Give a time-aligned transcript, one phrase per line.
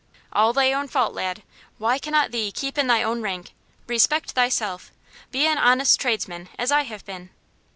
[0.33, 1.43] "All thy own fault, lad.
[1.77, 3.51] Why cannot thee keep in thy own rank?
[3.85, 4.91] Respect thyself.
[5.29, 7.29] Be an honest tradesman, as I have been."